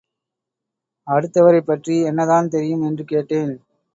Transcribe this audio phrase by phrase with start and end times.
[1.07, 3.53] அடுத்தவரைப் பற்றி என்னதான் தெரியும் என்று கேட்டேன்.